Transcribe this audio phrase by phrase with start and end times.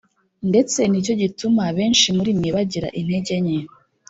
[0.49, 3.59] Ndetse nicyo gituma benshi muri mwe bagira intege nke,